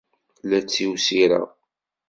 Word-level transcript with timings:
La 0.49 0.59
ttiwsireɣ! 0.63 1.47